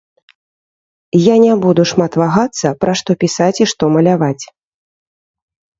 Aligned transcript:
Я 1.25 1.35
не 1.43 1.53
буду 1.65 1.81
шмат 1.93 2.11
вагацца, 2.23 2.67
пра 2.85 2.93
што 3.03 3.11
пісаць 3.27 3.55
і 3.63 3.73
што 3.75 3.83
маляваць. 3.99 4.43